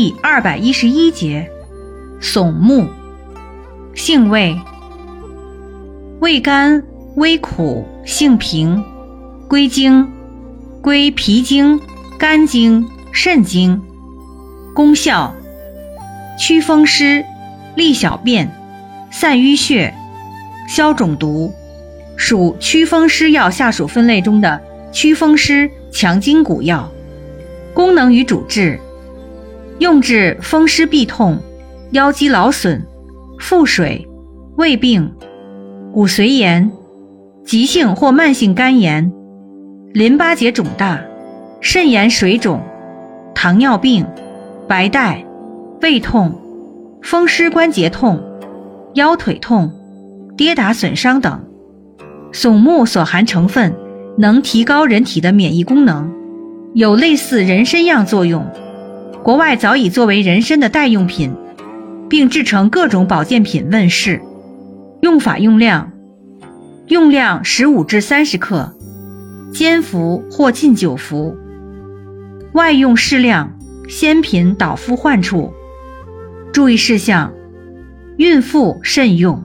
[0.00, 1.50] 第二百一十一节，
[2.22, 2.88] 悚目，
[3.94, 4.58] 性味，
[6.20, 6.82] 味甘
[7.16, 8.82] 微苦，性平，
[9.46, 10.10] 归经，
[10.80, 11.78] 归脾经、
[12.18, 13.82] 肝经、肾经。
[14.74, 15.34] 功效，
[16.38, 17.22] 祛风湿，
[17.74, 18.50] 利小便，
[19.10, 19.92] 散淤血，
[20.66, 21.52] 消肿毒，
[22.16, 24.62] 属祛风湿药下属分类中的
[24.92, 26.90] 祛风湿强筋骨药。
[27.74, 28.80] 功能与主治。
[29.80, 31.38] 用治风湿痹痛、
[31.92, 32.86] 腰肌劳损、
[33.38, 34.06] 腹水、
[34.58, 35.10] 胃病、
[35.90, 36.70] 骨髓炎、
[37.46, 39.10] 急性或慢性肝炎、
[39.94, 41.00] 淋巴结肿大、
[41.62, 42.60] 肾炎水肿、
[43.34, 44.06] 糖尿病、
[44.68, 45.24] 白带、
[45.80, 46.38] 胃痛、
[47.00, 48.22] 风湿关节痛、
[48.92, 49.72] 腰腿痛、
[50.36, 51.42] 跌打损伤等。
[52.32, 53.74] 松木所含成分
[54.18, 56.12] 能提高人体的免疫功能，
[56.74, 58.44] 有类似人参样作用。
[59.22, 61.34] 国外早已作为人参的代用品，
[62.08, 64.22] 并制成各种保健品问世。
[65.02, 65.92] 用法用量：
[66.86, 68.74] 用量十五至三十克，
[69.52, 71.36] 煎服或浸酒服。
[72.52, 73.58] 外用适量，
[73.88, 75.52] 鲜品导敷患处。
[76.52, 77.32] 注意事项：
[78.16, 79.44] 孕妇慎用。